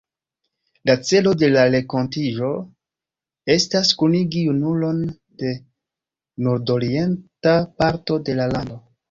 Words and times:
La 0.89 0.93
celo 1.09 1.33
de 1.41 1.49
la 1.51 1.65
renkontiĝo 1.75 2.49
estas 3.57 3.91
kunigi 3.99 4.41
junulon 4.47 5.05
de 5.43 5.53
nordorienta 6.49 7.55
parto 7.85 8.21
de 8.31 8.41
la 8.43 8.51
lando. 8.57 8.83